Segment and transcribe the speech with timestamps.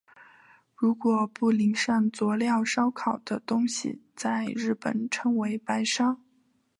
[0.75, 6.17] 如果不淋上佐料烧烤的东西在日本称为白烧。